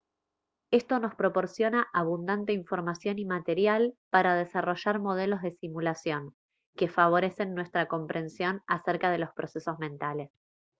esto 0.71 0.97
nos 0.97 1.13
proporciona 1.13 1.87
abundante 1.93 2.53
información 2.53 3.19
y 3.19 3.25
material 3.25 3.93
para 4.09 4.33
desarrollar 4.33 4.99
modelos 4.99 5.43
de 5.43 5.51
simulación 5.51 6.33
que 6.75 6.87
favorecen 6.89 7.53
nuestra 7.53 7.87
comprensión 7.87 8.63
acerca 8.65 9.11
de 9.11 9.19
los 9.19 9.29
procesos 9.35 9.77
mentales 9.77 10.31